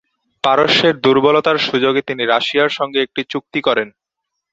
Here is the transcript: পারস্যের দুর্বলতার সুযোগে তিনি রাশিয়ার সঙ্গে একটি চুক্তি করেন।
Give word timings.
পারস্যের 0.43 0.95
দুর্বলতার 0.99 1.57
সুযোগে 1.67 2.01
তিনি 2.01 2.23
রাশিয়ার 2.25 2.69
সঙ্গে 2.69 2.99
একটি 3.01 3.21
চুক্তি 3.29 3.59
করেন। 3.61 3.87